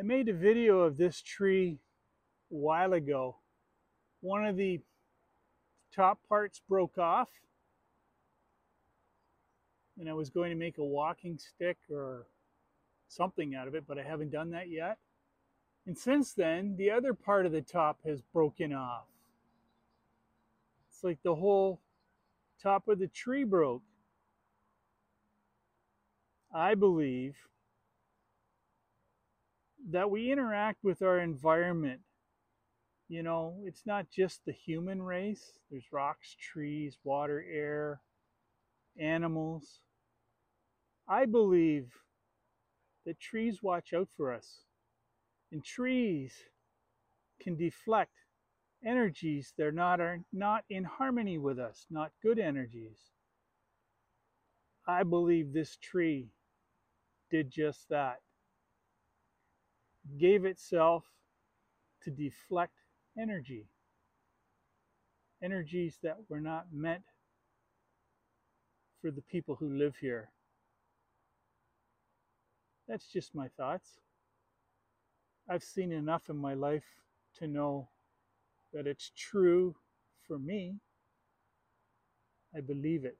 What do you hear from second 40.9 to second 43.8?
I believe that trees